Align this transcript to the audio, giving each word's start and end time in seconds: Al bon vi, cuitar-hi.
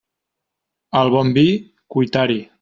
Al 1.03 1.13
bon 1.17 1.31
vi, 1.37 1.45
cuitar-hi. 1.97 2.43